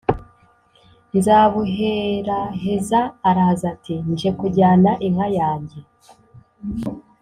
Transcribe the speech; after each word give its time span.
Nzabuheraheza 1.17 2.99
araza 3.29 3.65
ati: 3.73 3.95
“Nje 4.09 4.29
kujyana 4.39 4.91
inka 5.07 5.27
yange”. 5.37 5.79